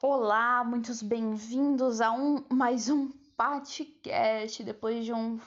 [0.00, 4.62] Olá, muitos bem-vindos a um mais um podcast.
[4.62, 5.40] Depois de um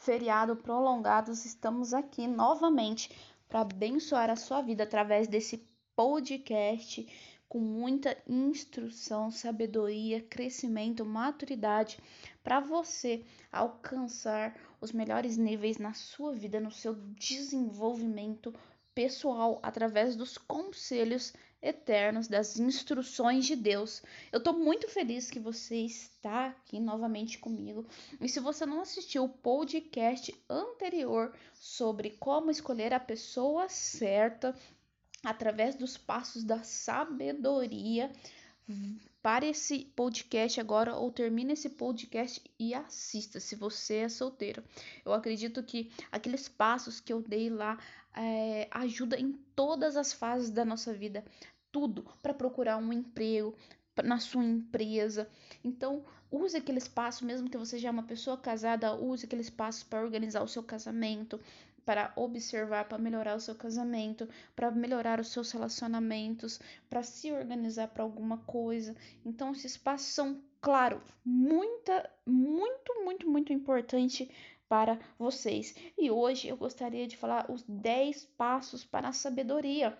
[0.00, 3.14] feriado prolongado, estamos aqui novamente
[3.46, 5.58] para abençoar a sua vida através desse
[5.94, 7.06] podcast
[7.50, 11.98] com muita instrução, sabedoria, crescimento, maturidade
[12.42, 13.22] para você
[13.52, 18.54] alcançar os melhores níveis na sua vida, no seu desenvolvimento
[18.94, 24.02] pessoal através dos conselhos eternos, das instruções de Deus.
[24.30, 27.86] Eu estou muito feliz que você está aqui novamente comigo.
[28.20, 34.54] E se você não assistiu o podcast anterior sobre como escolher a pessoa certa
[35.24, 38.12] através dos passos da sabedoria,
[39.22, 44.62] para esse podcast agora ou termine esse podcast e assista se você é solteiro.
[45.04, 47.78] Eu acredito que aqueles passos que eu dei lá
[48.14, 51.24] é, ajuda em todas as fases da nossa vida,
[51.70, 53.54] tudo para procurar um emprego
[54.02, 55.28] na sua empresa.
[55.64, 59.86] Então, use aquele espaço, mesmo que você já é uma pessoa casada, use aquele espaço
[59.86, 61.40] para organizar o seu casamento,
[61.88, 67.88] para observar, para melhorar o seu casamento, para melhorar os seus relacionamentos, para se organizar
[67.88, 68.94] para alguma coisa.
[69.24, 74.30] Então, esses passos são, claro, muita, muito, muito, muito importante
[74.68, 75.74] para vocês.
[75.96, 79.96] E hoje eu gostaria de falar os 10 passos para a sabedoria,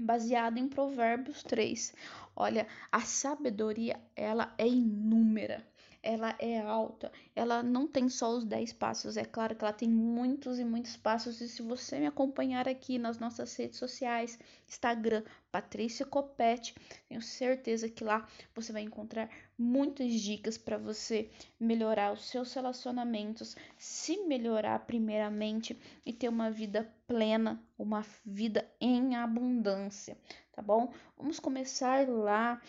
[0.00, 1.92] baseado em Provérbios 3.
[2.36, 5.66] Olha, a sabedoria, ela é inúmera
[6.06, 9.88] ela é alta, ela não tem só os 10 passos, é claro que ela tem
[9.88, 11.40] muitos e muitos passos.
[11.40, 16.76] E se você me acompanhar aqui nas nossas redes sociais, Instagram, Patrícia Copete,
[17.08, 23.56] tenho certeza que lá você vai encontrar muitas dicas para você melhorar os seus relacionamentos,
[23.76, 30.16] se melhorar primeiramente e ter uma vida plena, uma vida em abundância,
[30.52, 30.92] tá bom?
[31.16, 32.62] Vamos começar lá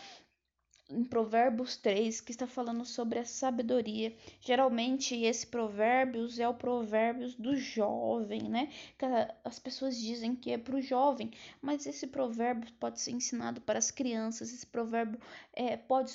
[0.89, 4.15] em Provérbios 3, que está falando sobre a sabedoria.
[4.39, 8.71] Geralmente esse Provérbios é o Provérbios do jovem, né?
[8.97, 9.05] Que
[9.43, 11.31] as pessoas dizem que é para o jovem,
[11.61, 15.19] mas esse provérbio pode ser ensinado para as crianças, esse provérbio
[15.53, 16.11] é, pode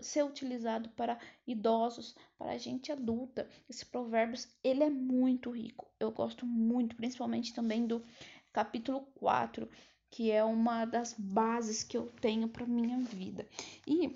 [0.00, 3.48] ser utilizado para idosos, para gente adulta.
[3.68, 5.86] Esse Provérbios, ele é muito rico.
[6.00, 8.02] Eu gosto muito, principalmente também do
[8.52, 9.68] capítulo 4,
[10.14, 13.44] que é uma das bases que eu tenho para minha vida.
[13.84, 14.14] E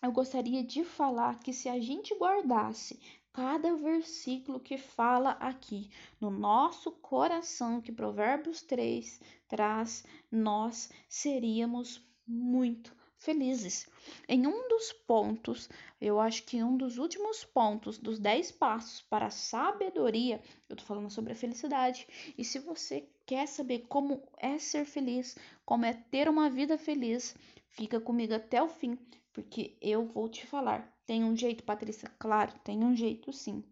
[0.00, 3.00] eu gostaria de falar que se a gente guardasse
[3.32, 12.94] cada versículo que fala aqui no nosso coração, que Provérbios 3 traz, nós seríamos muito
[13.18, 13.88] felizes.
[14.28, 15.68] Em um dos pontos,
[16.00, 20.84] eu acho que um dos últimos pontos dos 10 passos para a sabedoria, eu tô
[20.84, 22.06] falando sobre a felicidade.
[22.38, 27.34] E se você quer saber como é ser feliz, como é ter uma vida feliz,
[27.68, 28.96] fica comigo até o fim,
[29.32, 30.96] porque eu vou te falar.
[31.04, 32.10] Tem um jeito, Patrícia?
[32.18, 33.62] Claro, tem um jeito sim.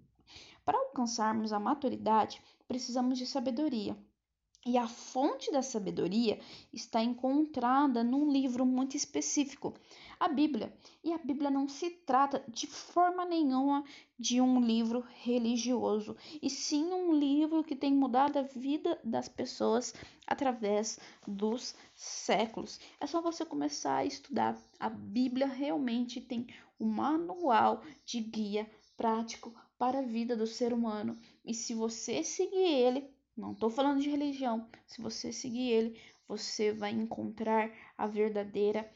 [0.64, 3.96] Para alcançarmos a maturidade, precisamos de sabedoria.
[4.66, 6.40] E a fonte da sabedoria
[6.72, 9.74] está encontrada num livro muito específico,
[10.18, 10.74] a Bíblia.
[11.02, 13.84] E a Bíblia não se trata de forma nenhuma
[14.18, 19.92] de um livro religioso, e sim um livro que tem mudado a vida das pessoas
[20.26, 20.98] através
[21.28, 22.80] dos séculos.
[22.98, 24.58] É só você começar a estudar.
[24.80, 26.46] A Bíblia realmente tem
[26.80, 31.18] um manual de guia prático para a vida do ser humano.
[31.44, 34.68] E se você seguir ele, não estou falando de religião.
[34.86, 38.88] Se você seguir ele, você vai encontrar a verdadeira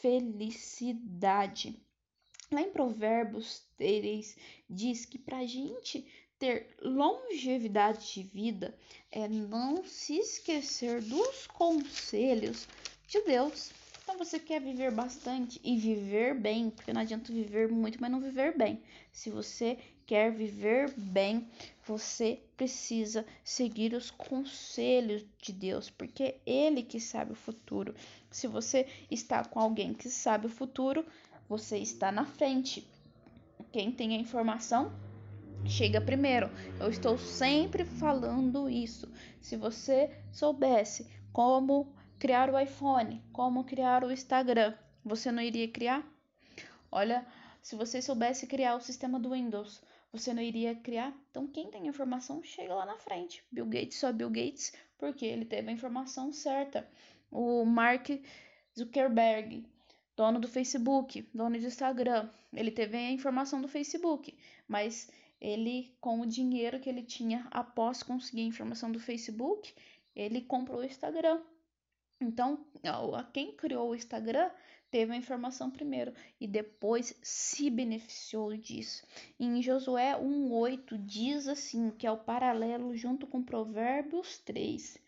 [0.00, 1.78] felicidade.
[2.50, 4.36] Lá em Provérbios 3
[4.68, 6.06] diz que para a gente
[6.38, 8.76] ter longevidade de vida
[9.12, 12.66] é não se esquecer dos conselhos
[13.06, 13.70] de Deus.
[14.20, 18.54] Você quer viver bastante e viver bem, porque não adianta viver muito, mas não viver
[18.54, 18.82] bem.
[19.10, 21.48] Se você quer viver bem,
[21.86, 27.94] você precisa seguir os conselhos de Deus, porque Ele que sabe o futuro.
[28.30, 31.02] Se você está com alguém que sabe o futuro,
[31.48, 32.86] você está na frente.
[33.72, 34.92] Quem tem a informação
[35.64, 36.50] chega primeiro.
[36.78, 39.10] Eu estou sempre falando isso.
[39.40, 41.90] Se você soubesse como
[42.20, 46.06] criar o iPhone, como criar o Instagram, você não iria criar?
[46.92, 47.26] Olha,
[47.62, 49.82] se você soubesse criar o sistema do Windows,
[50.12, 51.16] você não iria criar.
[51.30, 53.42] Então, quem tem informação chega lá na frente.
[53.50, 56.86] Bill Gates só Bill Gates porque ele teve a informação certa.
[57.30, 58.10] O Mark
[58.78, 59.66] Zuckerberg,
[60.14, 64.36] dono do Facebook, dono do Instagram, ele teve a informação do Facebook,
[64.68, 69.72] mas ele, com o dinheiro que ele tinha após conseguir a informação do Facebook,
[70.14, 71.40] ele comprou o Instagram.
[72.20, 72.66] Então,
[73.32, 74.50] quem criou o Instagram
[74.90, 79.06] teve a informação primeiro e depois se beneficiou disso.
[79.38, 84.98] Em Josué 1:8 diz assim, que é o paralelo junto com Provérbios 3.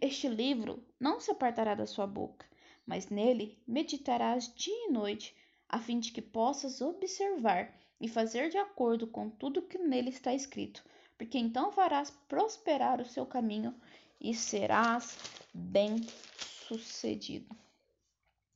[0.00, 2.44] Este livro não se apartará da sua boca,
[2.84, 5.36] mas nele meditarás dia e noite,
[5.68, 10.32] a fim de que possas observar e fazer de acordo com tudo que nele está
[10.34, 10.84] escrito,
[11.16, 13.74] porque então farás prosperar o seu caminho
[14.20, 15.16] e serás
[15.54, 17.56] bem-sucedido.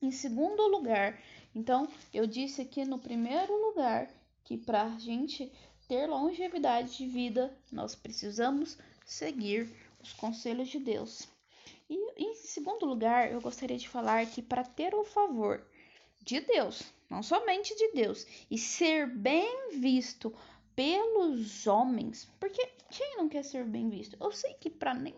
[0.00, 1.20] Em segundo lugar,
[1.54, 4.10] então, eu disse aqui no primeiro lugar
[4.42, 5.52] que para a gente
[5.86, 9.70] ter longevidade de vida, nós precisamos seguir
[10.00, 11.28] os conselhos de Deus.
[11.88, 15.64] E em segundo lugar, eu gostaria de falar que para ter o favor
[16.24, 20.34] de Deus, não somente de Deus, e ser bem visto
[20.74, 24.16] pelos homens, porque quem não quer ser bem visto?
[24.18, 25.14] Eu sei que para nem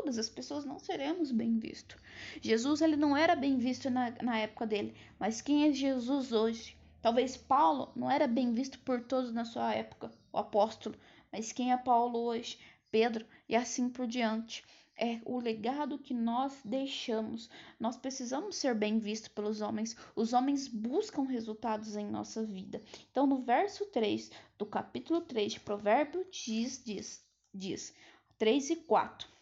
[0.00, 2.00] todas as pessoas não seremos bem vistos.
[2.40, 6.74] Jesus ele não era bem visto na, na época dele, mas quem é Jesus hoje?
[7.02, 10.96] Talvez Paulo não era bem visto por todos na sua época, o apóstolo,
[11.30, 12.58] mas quem é Paulo hoje?
[12.90, 14.64] Pedro e assim por diante.
[14.96, 17.48] É o legado que nós deixamos.
[17.78, 19.96] Nós precisamos ser bem vistos pelos homens.
[20.16, 22.82] Os homens buscam resultados em nossa vida.
[23.10, 27.24] Então, no verso 3 do capítulo 3 de Provérbio, diz, diz,
[27.54, 27.94] diz
[28.38, 29.39] 3 e 4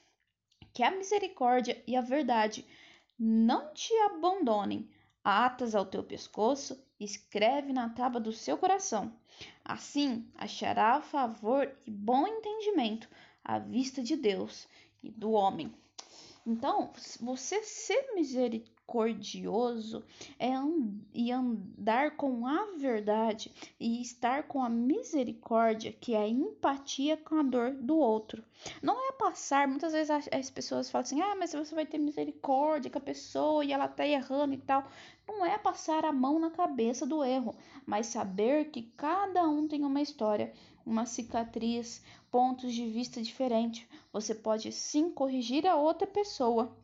[0.79, 2.65] que a misericórdia e a verdade
[3.19, 4.89] não te abandonem.
[5.25, 9.13] Atas ao teu pescoço, escreve na tábua do seu coração.
[9.65, 13.09] Assim achará favor e bom entendimento
[13.43, 14.69] à vista de Deus
[15.03, 15.75] e do homem.
[16.47, 20.03] Então, você ser misericórdia misericordioso
[20.39, 20.53] é
[21.13, 27.37] e andar com a verdade e estar com a misericórdia, que é a empatia com
[27.37, 28.43] a dor do outro.
[28.83, 32.91] Não é passar, muitas vezes as pessoas falam assim: ah, mas você vai ter misericórdia
[32.91, 34.89] com a pessoa e ela tá errando e tal.
[35.27, 39.85] Não é passar a mão na cabeça do erro, mas saber que cada um tem
[39.85, 40.53] uma história,
[40.87, 43.87] uma cicatriz, pontos de vista diferentes.
[44.11, 46.75] Você pode sim corrigir a outra pessoa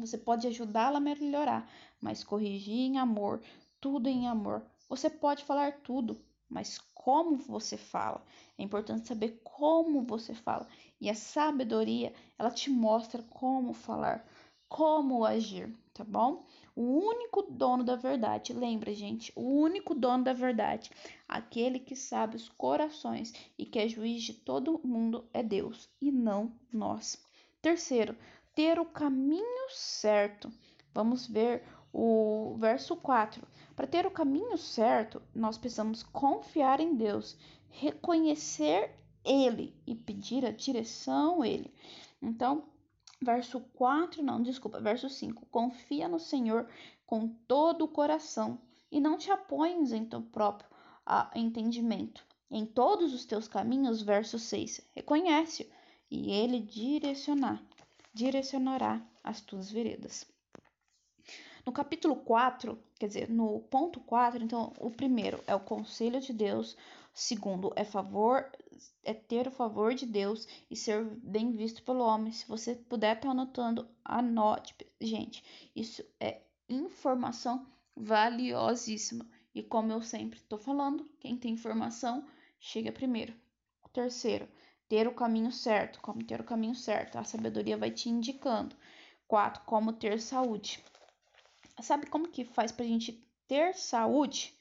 [0.00, 1.70] você pode ajudá-la a melhorar,
[2.00, 3.40] mas corrigir em amor,
[3.80, 4.62] tudo em amor.
[4.88, 8.22] Você pode falar tudo, mas como você fala?
[8.58, 10.66] É importante saber como você fala.
[11.00, 14.26] E a sabedoria, ela te mostra como falar,
[14.68, 16.44] como agir, tá bom?
[16.76, 20.90] O único dono da verdade, lembra, gente, o único dono da verdade,
[21.28, 26.12] aquele que sabe os corações e que é juiz de todo mundo é Deus e
[26.12, 27.22] não nós.
[27.62, 28.16] Terceiro,
[28.60, 30.52] ter o caminho certo.
[30.92, 33.42] Vamos ver o verso 4.
[33.74, 37.38] Para ter o caminho certo, nós precisamos confiar em Deus,
[37.70, 41.72] reconhecer Ele e pedir a direção Ele.
[42.20, 42.64] Então,
[43.24, 45.46] verso 4, não, desculpa, verso 5.
[45.46, 46.68] Confia no Senhor
[47.06, 48.60] com todo o coração
[48.92, 50.68] e não te apoies em teu próprio
[51.34, 52.22] entendimento.
[52.50, 54.82] Em todos os teus caminhos, verso 6.
[54.94, 55.72] Reconhece
[56.10, 57.69] e Ele direcionar
[58.12, 60.26] direcionará as tuas veredas.
[61.64, 66.32] No capítulo 4, quer dizer, no ponto 4, então, o primeiro é o conselho de
[66.32, 66.76] Deus, o
[67.18, 68.50] segundo é favor,
[69.04, 72.32] é ter o favor de Deus e ser bem visto pelo homem.
[72.32, 74.74] Se você puder estar tá anotando, anote.
[75.00, 75.44] Gente,
[75.76, 79.26] isso é informação valiosíssima.
[79.54, 82.24] E como eu sempre estou falando, quem tem informação
[82.58, 83.34] chega primeiro.
[83.92, 84.48] terceiro,
[84.90, 87.16] ter o caminho certo, como ter o caminho certo.
[87.16, 88.74] A sabedoria vai te indicando.
[89.28, 89.62] 4.
[89.64, 90.82] Como ter saúde.
[91.80, 94.52] Sabe como que faz pra gente ter saúde?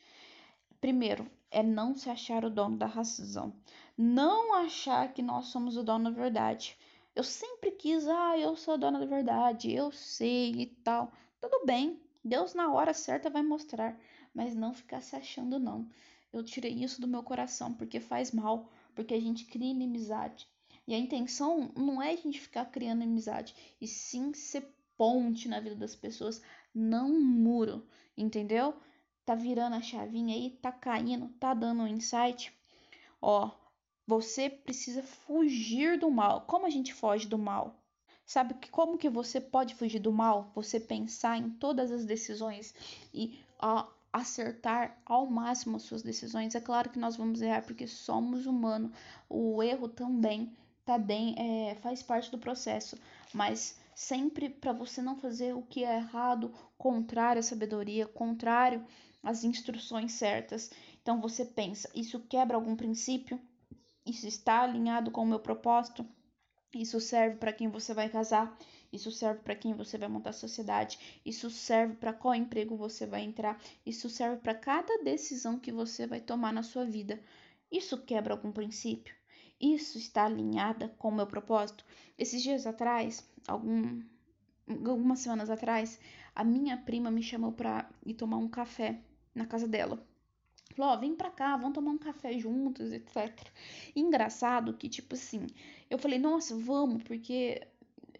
[0.79, 3.51] Primeiro, é não se achar o dono da razão.
[3.97, 6.77] Não achar que nós somos o dono da verdade.
[7.15, 11.11] Eu sempre quis, ah, eu sou a dona da verdade, eu sei e tal.
[11.41, 13.99] Tudo bem, Deus na hora certa vai mostrar,
[14.31, 15.89] mas não ficar se achando não.
[16.31, 20.45] Eu tirei isso do meu coração porque faz mal porque a gente cria inimizade.
[20.85, 25.61] E a intenção não é a gente ficar criando inimizade, e sim ser ponte na
[25.61, 26.41] vida das pessoas,
[26.75, 27.87] não um muro,
[28.17, 28.75] entendeu?
[29.23, 32.51] Tá virando a chavinha aí, tá caindo, tá dando um insight.
[33.21, 33.49] Ó,
[34.05, 36.41] você precisa fugir do mal.
[36.41, 37.81] Como a gente foge do mal?
[38.25, 40.51] Sabe que como que você pode fugir do mal?
[40.55, 42.75] Você pensar em todas as decisões
[43.13, 46.55] e ó, acertar ao máximo as suas decisões.
[46.55, 48.91] É claro que nós vamos errar porque somos humanos.
[49.29, 50.51] O erro também
[50.85, 52.97] tá bem, é, faz parte do processo,
[53.33, 58.83] mas sempre para você não fazer o que é errado, contrário à sabedoria, contrário
[59.21, 60.71] às instruções certas.
[61.01, 63.39] Então você pensa, isso quebra algum princípio?
[64.05, 66.05] Isso está alinhado com o meu propósito?
[66.73, 68.57] Isso serve para quem você vai casar?
[68.91, 73.05] Isso serve para quem você vai montar a sociedade, isso serve para qual emprego você
[73.05, 77.21] vai entrar, isso serve para cada decisão que você vai tomar na sua vida.
[77.71, 79.13] Isso quebra algum princípio?
[79.59, 81.85] Isso está alinhada com o meu propósito?
[82.17, 84.01] Esses dias atrás, algum,
[84.67, 85.99] algumas semanas atrás,
[86.33, 89.01] a minha prima me chamou para ir tomar um café
[89.35, 90.05] na casa dela.
[90.75, 93.51] Falou, vem pra cá, vamos tomar um café juntos, etc.
[93.95, 95.47] E engraçado que, tipo assim,
[95.89, 97.67] eu falei, nossa, vamos, porque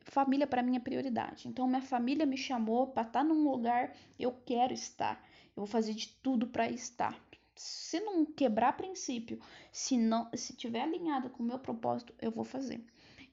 [0.10, 1.48] família para mim é prioridade.
[1.48, 5.24] Então, minha família me chamou para estar tá num lugar, eu quero estar.
[5.56, 7.20] Eu vou fazer de tudo para estar
[7.60, 9.38] se não quebrar princípio,
[9.70, 12.82] se não, se tiver alinhada com o meu propósito, eu vou fazer.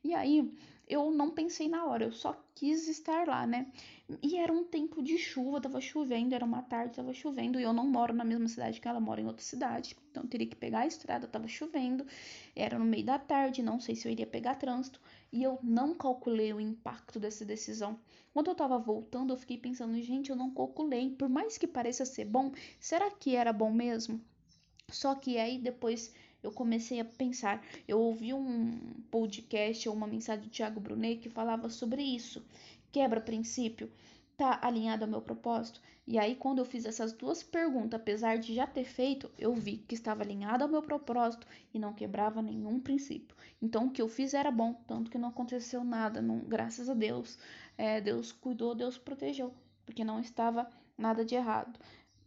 [0.02, 0.52] E aí
[0.88, 3.66] eu não pensei na hora, eu só quis estar lá, né?
[4.22, 7.72] E era um tempo de chuva, tava chovendo, era uma tarde, tava chovendo, e eu
[7.72, 10.54] não moro na mesma cidade que ela mora em outra cidade, então eu teria que
[10.54, 12.06] pegar a estrada, tava chovendo,
[12.54, 15.00] era no meio da tarde, não sei se eu iria pegar trânsito,
[15.32, 17.98] e eu não calculei o impacto dessa decisão.
[18.32, 21.10] Quando eu tava voltando, eu fiquei pensando, gente, eu não calculei.
[21.10, 24.20] Por mais que pareça ser bom, será que era bom mesmo?
[24.88, 26.14] Só que aí depois
[26.46, 27.62] eu comecei a pensar.
[27.86, 28.78] Eu ouvi um
[29.10, 32.44] podcast ou uma mensagem do Thiago Brunet que falava sobre isso.
[32.92, 33.90] Quebra princípio
[34.36, 35.80] tá alinhado ao meu propósito?
[36.06, 39.78] E aí, quando eu fiz essas duas perguntas, apesar de já ter feito, eu vi
[39.78, 43.36] que estava alinhado ao meu propósito e não quebrava nenhum princípio.
[43.60, 46.94] Então, o que eu fiz era bom, tanto que não aconteceu nada, não, graças a
[46.94, 47.38] Deus.
[47.76, 49.52] É, Deus cuidou, Deus protegeu,
[49.84, 51.76] porque não estava nada de errado.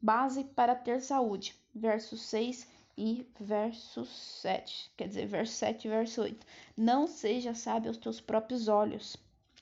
[0.02, 2.68] Base para ter saúde, verso 6
[3.00, 4.92] e verso 7.
[4.98, 6.46] Quer dizer, verso 7 e verso 8.
[6.76, 9.16] Não seja sábio aos teus próprios olhos.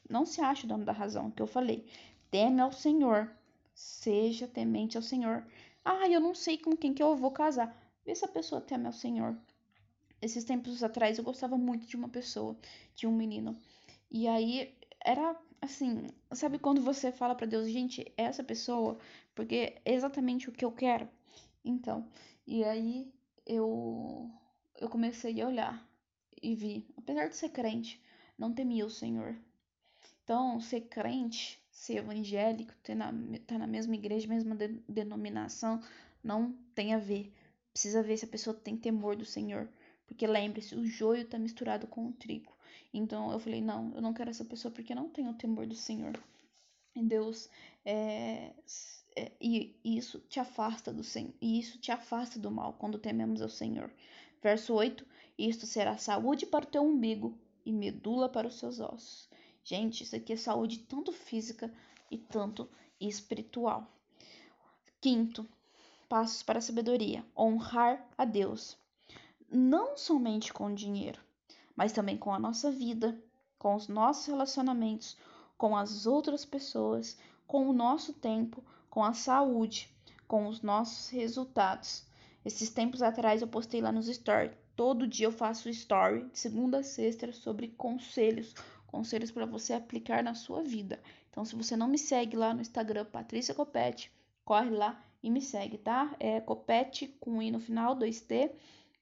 [0.10, 1.86] Não se ache o dono da razão, que eu falei.
[2.32, 3.32] Teme ao Senhor.
[3.76, 5.46] Seja temente ao Senhor.
[5.86, 7.80] Ah, eu não sei com quem que eu vou casar.
[8.04, 9.38] Vê se a pessoa teme ao Senhor.
[10.20, 12.58] Esses tempos atrás eu gostava muito de uma pessoa,
[12.96, 13.56] de um menino.
[14.10, 14.76] E aí
[15.06, 18.98] era assim, sabe quando você fala para Deus, gente, é essa pessoa,
[19.36, 21.08] porque é exatamente o que eu quero.
[21.64, 22.08] Então,
[22.48, 23.12] e aí
[23.48, 24.30] eu
[24.80, 25.90] eu comecei a olhar
[26.42, 28.02] e vi, apesar de ser crente,
[28.38, 29.36] não temia o Senhor.
[30.24, 33.14] Então, ser crente ser evangélico, ter na,
[33.46, 35.80] tá na mesma igreja, mesma de, denominação,
[36.24, 37.32] não tem a ver.
[37.72, 39.70] Precisa ver se a pessoa tem temor do Senhor.
[40.08, 42.52] Porque lembre-se, o joio está misturado com o trigo.
[42.92, 46.18] Então eu falei, não, eu não quero essa pessoa porque não tenho temor do Senhor.
[46.96, 47.48] E Deus,
[47.86, 48.54] é,
[49.42, 53.50] e isso te afasta do Senhor, e isso te afasta do mal quando tememos ao
[53.50, 53.92] Senhor.
[54.42, 55.06] Verso 8:
[55.38, 59.30] Isto será saúde para o teu umbigo e medula para os seus ossos.
[59.64, 61.74] Gente, isso aqui é saúde tanto física
[62.10, 62.70] e tanto
[63.00, 63.92] espiritual.
[65.02, 65.48] Quinto,
[66.08, 68.78] passos para a sabedoria: honrar a Deus.
[69.50, 71.20] Não somente com dinheiro,
[71.76, 73.22] mas também com a nossa vida,
[73.58, 75.18] com os nossos relacionamentos,
[75.58, 78.64] com as outras pessoas, com o nosso tempo,
[78.98, 79.96] com a saúde,
[80.28, 82.04] com os nossos resultados.
[82.44, 84.58] Esses tempos atrás eu postei lá nos stories.
[84.76, 88.56] Todo dia eu faço story, de segunda a sexta, sobre conselhos,
[88.88, 91.00] conselhos para você aplicar na sua vida.
[91.30, 94.12] Então, se você não me segue lá no Instagram, Patrícia Copete,
[94.44, 96.16] corre lá e me segue, tá?
[96.20, 98.52] É Copete com I no final, 2T,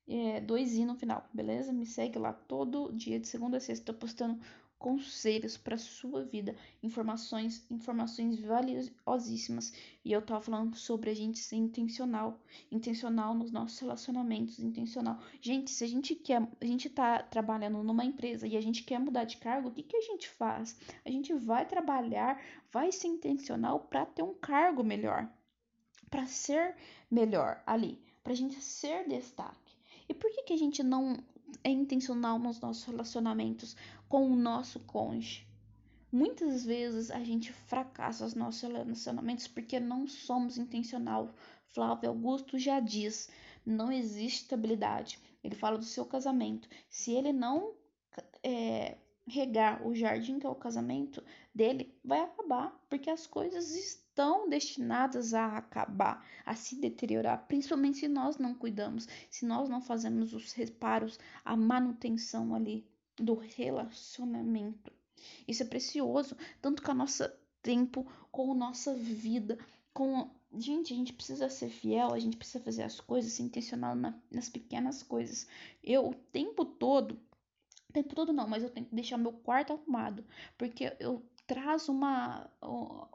[0.09, 1.71] é, 2I no final, beleza?
[1.71, 4.37] Me segue lá todo dia, de segunda a sexta, tô postando
[4.85, 9.73] conselhos para sua vida, informações, informações valiosíssimas.
[10.05, 12.39] E eu tava falando sobre a gente ser intencional,
[12.71, 15.17] intencional nos nossos relacionamentos, intencional.
[15.41, 18.99] Gente, se a gente quer, a gente tá trabalhando numa empresa e a gente quer
[18.99, 20.79] mudar de cargo, o que que a gente faz?
[21.03, 22.39] A gente vai trabalhar,
[22.71, 25.27] vai ser intencional para ter um cargo melhor,
[26.11, 26.75] para ser
[27.09, 29.73] melhor ali, para a gente ser destaque.
[30.07, 31.17] E por que que a gente não
[31.63, 33.75] é intencional nos nossos relacionamentos
[34.07, 35.47] com o nosso cônjuge.
[36.11, 41.33] Muitas vezes a gente fracassa os nossos relacionamentos porque não somos intencional.
[41.67, 43.29] Flávio Augusto já diz:
[43.65, 45.19] não existe estabilidade.
[45.43, 46.69] Ele fala do seu casamento.
[46.89, 47.73] Se ele não
[48.41, 48.97] é,
[49.27, 55.33] regar o jardim que é o casamento dele, vai acabar, porque as coisas estão destinadas
[55.33, 60.53] a acabar, a se deteriorar, principalmente se nós não cuidamos, se nós não fazemos os
[60.53, 64.91] reparos, a manutenção ali do relacionamento.
[65.47, 69.57] Isso é precioso, tanto com a nossa tempo, com a nossa vida,
[69.91, 73.95] com gente, a gente precisa ser fiel, a gente precisa fazer as coisas, ser intencional
[73.95, 75.47] na, nas pequenas coisas.
[75.83, 77.19] Eu o tempo todo,
[77.89, 80.23] o tempo todo não, mas eu tenho que deixar meu quarto arrumado,
[80.57, 82.49] porque eu traz uma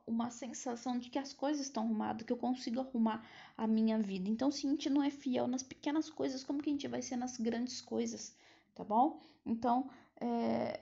[0.07, 3.25] uma sensação de que as coisas estão arrumadas, que eu consigo arrumar
[3.57, 4.29] a minha vida.
[4.29, 7.03] Então, se a gente não é fiel nas pequenas coisas, como que a gente vai
[7.03, 8.35] ser nas grandes coisas?
[8.81, 9.21] Tá bom?
[9.45, 10.81] Então, é,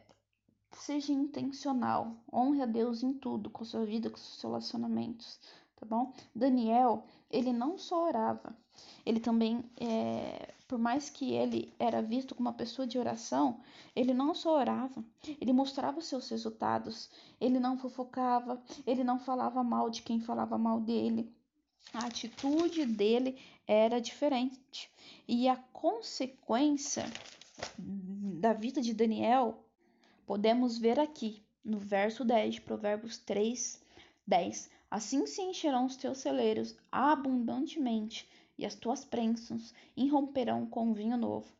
[0.73, 5.41] seja intencional, honre a Deus em tudo, com sua vida, com seus relacionamentos,
[5.75, 6.13] tá bom?
[6.33, 8.57] Daniel, ele não só orava,
[9.05, 13.59] ele também, é, por mais que ele era visto como uma pessoa de oração,
[13.97, 15.05] ele não só orava,
[15.41, 20.57] ele mostrava os seus resultados, ele não fofocava, ele não falava mal de quem falava
[20.57, 21.35] mal dele.
[21.93, 24.91] A atitude dele era diferente.
[25.27, 27.05] E a consequência
[27.79, 29.65] da vida de Daniel
[30.27, 33.83] podemos ver aqui no verso 10 de Provérbios 3,
[34.27, 34.71] 10.
[34.91, 41.53] Assim se encherão os teus celeiros abundantemente e as tuas prensas irromperão com vinho novo.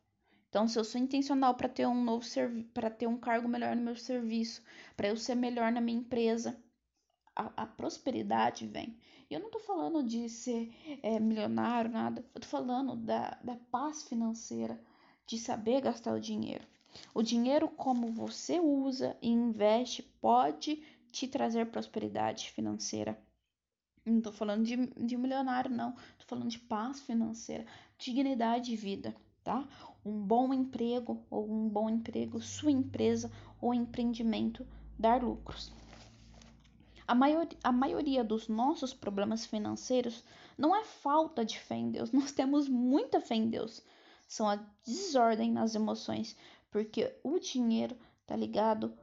[0.49, 2.25] Então, se eu sou intencional para ter um novo
[2.73, 4.63] para ter um cargo melhor no meu serviço,
[4.97, 6.59] para eu ser melhor na minha empresa,
[7.35, 8.97] a, a prosperidade vem.
[9.29, 12.25] E eu não estou falando de ser é, milionário, nada.
[12.33, 14.81] Eu estou falando da, da paz financeira,
[15.29, 16.65] de saber gastar o dinheiro.
[17.13, 20.81] O dinheiro, como você usa e investe, pode
[21.11, 23.15] te trazer prosperidade financeira.
[24.03, 25.91] Não tô falando de, de milionário, não.
[26.17, 27.63] Tô falando de paz financeira,
[27.99, 29.67] dignidade de vida, tá?
[30.03, 33.31] Um bom emprego ou um bom emprego, sua empresa
[33.61, 34.65] ou empreendimento
[34.97, 35.71] dar lucros.
[37.07, 40.23] A, maior, a maioria dos nossos problemas financeiros
[40.57, 42.09] não é falta de fé em Deus.
[42.11, 43.83] Nós temos muita fé em Deus.
[44.29, 46.37] São a desordem nas emoções,
[46.69, 48.95] porque o dinheiro tá ligado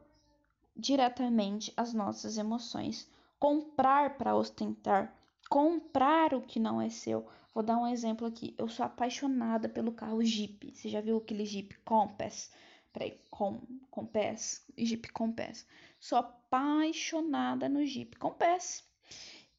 [0.76, 5.12] diretamente às nossas emoções comprar para ostentar,
[5.50, 7.26] comprar o que não é seu.
[7.52, 8.54] Vou dar um exemplo aqui.
[8.56, 10.72] Eu sou apaixonada pelo carro Jeep.
[10.72, 12.52] Você já viu aquele Jeep Compass?
[12.92, 15.66] Peraí, com, Compass, Jeep Compass.
[15.98, 18.84] Sou apaixonada no Jeep Compass.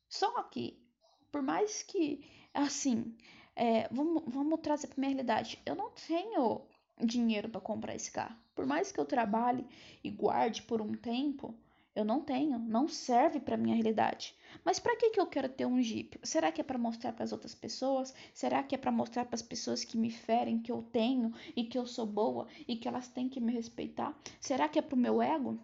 [0.08, 0.82] Só que,
[1.30, 3.14] por mais que, assim,
[3.58, 5.60] é, vamos, vamos trazer para minha realidade.
[5.66, 6.62] Eu não tenho
[7.04, 8.36] dinheiro para comprar esse carro.
[8.54, 9.66] Por mais que eu trabalhe
[10.04, 11.56] e guarde por um tempo,
[11.96, 14.36] eu não tenho, não serve para minha realidade.
[14.64, 16.20] Mas para que que eu quero ter um Jeep?
[16.22, 18.14] Será que é para mostrar para as outras pessoas?
[18.32, 21.64] Será que é para mostrar para as pessoas que me ferem que eu tenho e
[21.64, 24.16] que eu sou boa e que elas têm que me respeitar?
[24.40, 25.60] Será que é pro meu ego?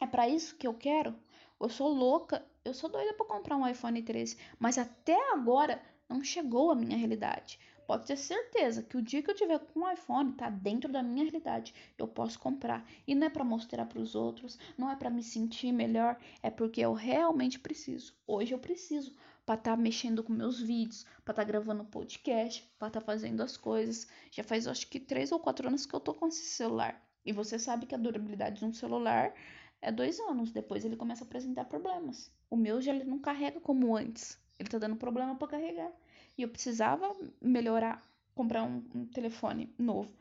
[0.00, 1.16] É para isso que eu quero?
[1.60, 6.22] Eu sou louca, eu sou doida para comprar um iPhone 13, mas até agora não
[6.22, 9.90] chegou à minha realidade pode ter certeza que o dia que eu tiver com um
[9.90, 12.86] iPhone tá dentro da minha realidade, eu posso comprar.
[13.06, 16.50] E não é para mostrar para os outros, não é para me sentir melhor, é
[16.50, 18.14] porque eu realmente preciso.
[18.26, 19.14] Hoje eu preciso
[19.44, 23.06] para estar tá mexendo com meus vídeos, para estar tá gravando podcast, para estar tá
[23.06, 24.08] fazendo as coisas.
[24.30, 27.02] Já faz acho que três ou quatro anos que eu tô com esse celular.
[27.24, 29.34] E você sabe que a durabilidade de um celular
[29.80, 30.50] é dois anos.
[30.50, 32.30] Depois ele começa a apresentar problemas.
[32.50, 34.38] O meu já ele não carrega como antes.
[34.58, 35.92] Ele tá dando problema para carregar
[36.36, 38.02] e eu precisava melhorar,
[38.34, 40.12] comprar um, um telefone novo.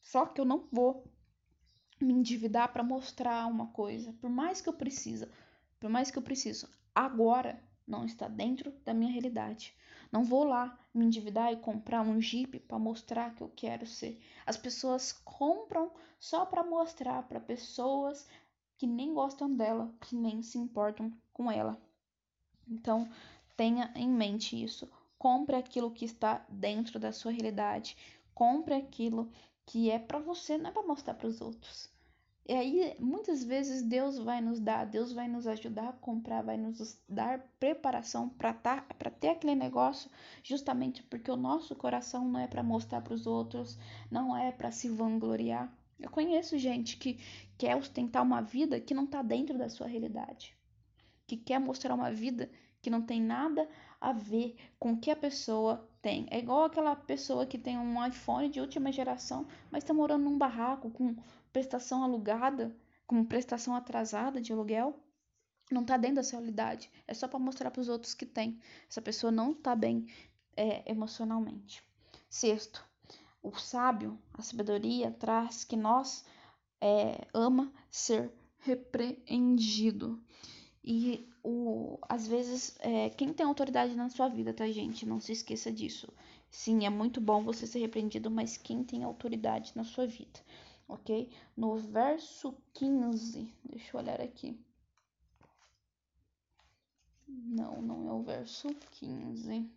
[0.00, 1.04] Só que eu não vou
[2.00, 5.30] me endividar para mostrar uma coisa, por mais que eu precisa,
[5.78, 6.68] por mais que eu preciso.
[6.94, 9.74] Agora não está dentro da minha realidade.
[10.10, 14.20] Não vou lá me endividar e comprar um Jeep para mostrar que eu quero ser.
[14.44, 18.28] As pessoas compram só para mostrar para pessoas
[18.76, 21.80] que nem gostam dela, que nem se importam com ela.
[22.68, 23.08] Então,
[23.56, 24.90] tenha em mente isso.
[25.18, 27.96] Compre aquilo que está dentro da sua realidade.
[28.34, 29.30] Compre aquilo
[29.66, 31.92] que é para você, não é para mostrar para os outros.
[32.44, 36.56] E aí, muitas vezes, Deus vai nos dar, Deus vai nos ajudar a comprar, vai
[36.56, 38.80] nos dar preparação para tá,
[39.20, 40.10] ter aquele negócio,
[40.42, 43.78] justamente porque o nosso coração não é para mostrar para os outros,
[44.10, 45.72] não é para se vangloriar.
[46.00, 47.20] Eu conheço gente que
[47.56, 50.56] quer ostentar uma vida que não está dentro da sua realidade,
[51.28, 52.50] que quer mostrar uma vida
[52.82, 53.68] que não tem nada
[54.00, 56.26] a ver com o que a pessoa tem.
[56.30, 60.36] É igual aquela pessoa que tem um iPhone de última geração, mas está morando num
[60.36, 61.16] barraco com
[61.52, 64.98] prestação alugada, com prestação atrasada de aluguel.
[65.70, 66.90] Não está dentro da realidade.
[67.06, 68.58] É só para mostrar para os outros que tem.
[68.90, 70.06] Essa pessoa não está bem
[70.56, 71.82] é, emocionalmente.
[72.28, 72.84] Sexto,
[73.42, 76.24] o sábio, a sabedoria traz que nós
[76.80, 80.20] é, ama ser repreendido.
[80.84, 85.06] E o, às vezes, é, quem tem autoridade na sua vida, tá, gente?
[85.06, 86.12] Não se esqueça disso.
[86.50, 90.40] Sim, é muito bom você ser repreendido, mas quem tem autoridade na sua vida,
[90.88, 91.30] ok?
[91.56, 94.58] No verso 15, deixa eu olhar aqui.
[97.26, 99.68] Não, não é o verso 15.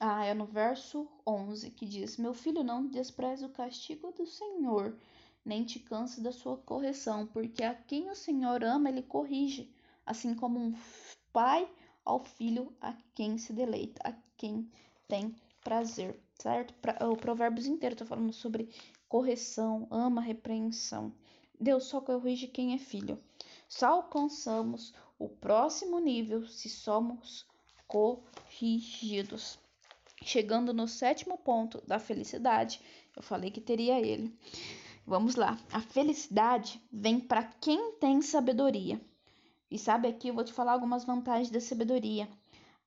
[0.00, 4.96] Ah, é no verso 11 que diz: Meu filho, não despreze o castigo do Senhor
[5.44, 9.74] nem te canse da sua correção, porque a quem o Senhor ama, ele corrige,
[10.04, 10.74] assim como um
[11.32, 11.68] pai
[12.04, 14.70] ao filho a quem se deleita, a quem
[15.08, 16.74] tem prazer, certo?
[17.10, 18.68] O Provérbios inteiro tá falando sobre
[19.08, 21.12] correção, ama, repreensão.
[21.58, 23.22] Deus só corrige quem é filho.
[23.68, 27.46] Só alcançamos o próximo nível se somos
[27.86, 29.58] corrigidos.
[30.22, 32.80] Chegando no sétimo ponto da felicidade,
[33.16, 34.34] eu falei que teria ele.
[35.10, 35.58] Vamos lá.
[35.72, 39.00] A felicidade vem para quem tem sabedoria.
[39.68, 42.28] E sabe aqui eu vou te falar algumas vantagens da sabedoria.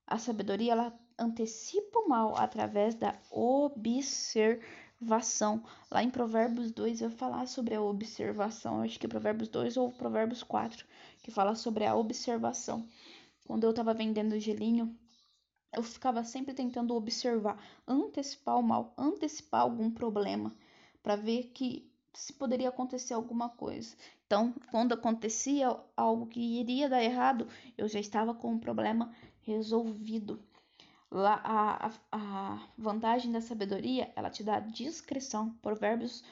[0.07, 4.61] A sabedoria ela antecipa o mal através da observação.
[5.91, 8.77] Lá em Provérbios 2 eu vou falar sobre a observação.
[8.77, 10.87] Eu acho que é Provérbios 2 ou Provérbios 4,
[11.21, 12.87] que fala sobre a observação.
[13.45, 14.97] Quando eu estava vendendo gelinho,
[15.73, 20.55] eu ficava sempre tentando observar, antecipar o mal, antecipar algum problema,
[21.01, 23.95] para ver que se poderia acontecer alguma coisa.
[24.25, 27.47] Então, quando acontecia algo que iria dar errado,
[27.77, 30.41] eu já estava com o problema resolvido.
[31.11, 35.51] Lá, a, a, vantagem da sabedoria, ela te dá discrição.
[35.61, 36.23] Provérbios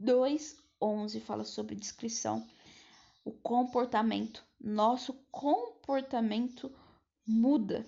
[0.00, 2.46] 2:11 fala sobre discrição.
[3.24, 6.72] O comportamento, nosso comportamento
[7.26, 7.84] muda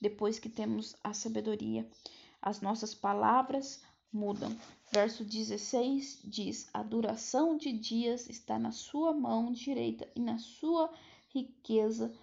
[0.00, 1.88] depois que temos a sabedoria.
[2.42, 3.82] As nossas palavras
[4.14, 4.56] mudam.
[4.92, 10.90] Verso 16 diz: A duração de dias está na sua mão direita e na sua
[11.28, 12.14] riqueza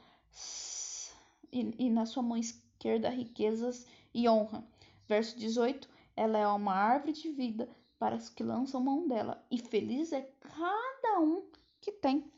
[1.51, 4.65] e, e na sua mão esquerda riquezas e honra.
[5.07, 9.59] Verso 18: Ela é uma árvore de vida para os que lançam mão dela, e
[9.59, 11.43] feliz é cada um
[11.79, 12.31] que tem.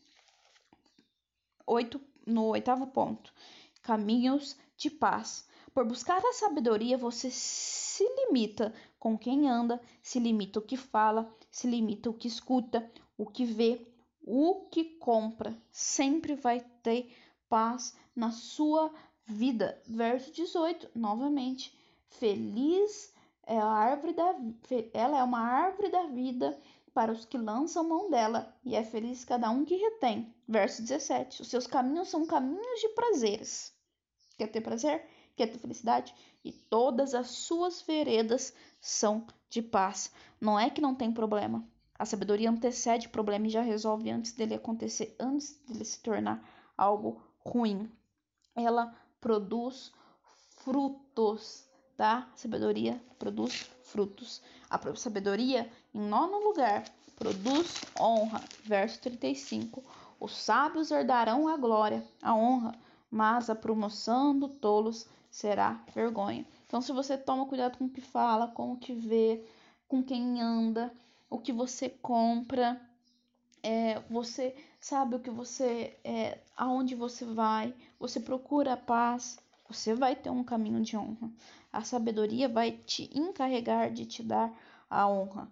[1.68, 3.34] Oito, no oitavo ponto:
[3.82, 5.48] caminhos de paz.
[5.74, 11.30] Por buscar a sabedoria, você se limita com quem anda, se limita o que fala,
[11.52, 13.86] se limita o que escuta, o que vê,
[14.26, 15.54] o que compra.
[15.70, 17.14] Sempre vai ter
[17.50, 18.90] paz na sua
[19.26, 19.78] vida.
[19.86, 21.78] Verso 18, novamente.
[22.08, 23.14] Feliz
[23.46, 24.38] é a árvore da
[24.94, 26.58] ela é uma árvore da vida
[26.94, 30.34] para os que lançam mão dela, e é feliz cada um que retém.
[30.48, 31.42] Verso 17.
[31.42, 33.74] Os seus caminhos são caminhos de prazeres.
[34.38, 35.06] Quer ter prazer?
[35.36, 36.14] Quer ter felicidade?
[36.44, 40.12] E todas as suas veredas são de paz.
[40.40, 41.66] Não é que não tem problema.
[41.98, 46.44] A sabedoria antecede o problema e já resolve antes dele acontecer, antes dele se tornar
[46.78, 47.90] algo ruim.
[48.56, 49.92] Ela produz
[50.58, 51.66] frutos,
[51.96, 52.30] tá?
[52.34, 54.42] A sabedoria produz frutos.
[54.70, 56.84] A sabedoria, em nono lugar,
[57.16, 58.44] produz honra.
[58.64, 59.84] Verso 35.
[60.20, 62.74] Os sábios herdarão a glória, a honra,
[63.10, 66.46] mas a promoção do tolos será vergonha.
[66.68, 69.44] Então, se você toma cuidado com o que fala, com o que vê,
[69.88, 70.94] com quem anda,
[71.28, 72.80] o que você compra,
[73.64, 79.96] é, você sabe o que você é, aonde você vai, você procura a paz, você
[79.96, 81.32] vai ter um caminho de honra.
[81.72, 84.54] A sabedoria vai te encarregar de te dar
[84.88, 85.52] a honra,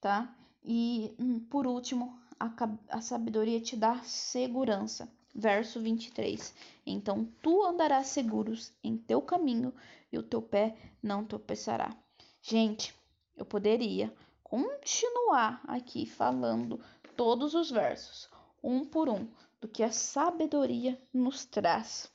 [0.00, 0.32] tá?
[0.64, 2.48] E hum, por último, a,
[2.88, 5.08] a sabedoria te dá segurança.
[5.34, 6.54] Verso 23.
[6.86, 9.72] Então tu andarás seguros em teu caminho
[10.10, 11.96] e o teu pé não tropeçará.
[12.40, 12.94] Gente,
[13.36, 14.12] eu poderia
[14.42, 16.80] continuar aqui falando
[17.16, 18.28] todos os versos,
[18.62, 19.28] um por um,
[19.60, 22.10] do que a sabedoria nos traz.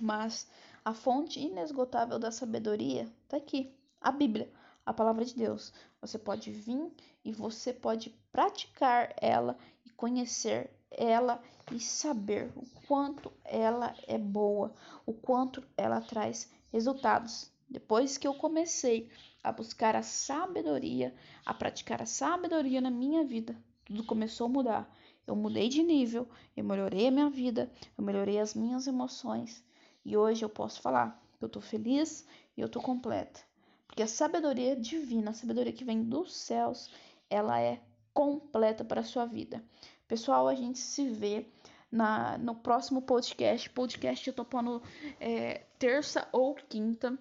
[0.00, 0.48] Mas
[0.84, 4.50] a fonte inesgotável da sabedoria está aqui, a Bíblia,
[4.84, 5.72] a palavra de Deus.
[6.00, 6.92] Você pode vir
[7.24, 14.74] e você pode praticar ela e conhecer ela e saber o quanto ela é boa,
[15.06, 17.50] o quanto ela traz resultados.
[17.68, 19.08] Depois que eu comecei
[19.42, 24.96] a buscar a sabedoria, a praticar a sabedoria na minha vida, tudo começou a mudar.
[25.26, 29.64] Eu mudei de nível, eu melhorei a minha vida, eu melhorei as minhas emoções.
[30.04, 32.26] E hoje eu posso falar que eu tô feliz
[32.56, 33.40] e eu tô completa.
[33.86, 36.90] Porque a sabedoria divina, a sabedoria que vem dos céus,
[37.30, 37.80] ela é
[38.12, 39.64] completa para a sua vida.
[40.12, 41.46] Pessoal, a gente se vê
[41.90, 43.70] na, no próximo podcast.
[43.70, 44.82] Podcast eu tô pondo
[45.18, 47.18] é, terça ou quinta.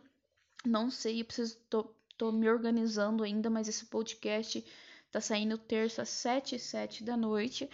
[0.66, 1.58] Não sei, eu preciso.
[1.70, 4.62] Tô, tô me organizando ainda, mas esse podcast
[5.10, 7.70] tá saindo terça, sete e sete da noite.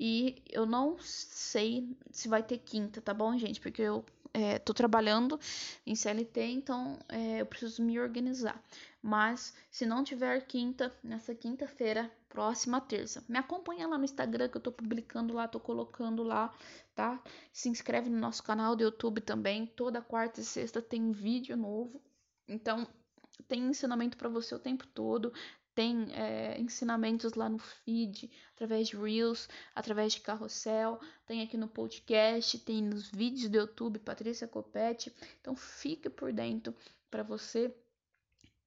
[0.00, 3.60] E eu não sei se vai ter quinta, tá bom, gente?
[3.60, 4.04] Porque eu
[4.36, 5.40] é, tô trabalhando
[5.86, 8.62] em CLT, então é, eu preciso me organizar.
[9.00, 14.58] Mas se não tiver quinta, nessa quinta-feira, próxima terça, me acompanha lá no Instagram que
[14.58, 16.52] eu tô publicando lá, tô colocando lá,
[16.94, 17.18] tá?
[17.50, 19.66] Se inscreve no nosso canal do YouTube também.
[19.68, 22.02] Toda quarta e sexta tem vídeo novo.
[22.46, 22.86] Então,
[23.48, 25.32] tem ensinamento para você o tempo todo.
[25.76, 31.68] Tem é, ensinamentos lá no feed, através de Reels, através de carrossel, tem aqui no
[31.68, 35.12] podcast, tem nos vídeos do YouTube, Patrícia Copete.
[35.38, 36.74] Então fique por dentro
[37.10, 37.76] para você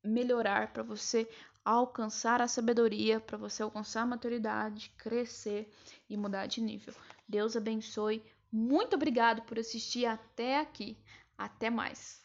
[0.04, 1.28] melhorar, para você
[1.66, 5.68] alcançar a sabedoria, para você alcançar a maturidade, crescer
[6.08, 6.94] e mudar de nível.
[7.28, 8.24] Deus abençoe.
[8.52, 10.96] Muito obrigado por assistir até aqui.
[11.36, 12.22] Até mais.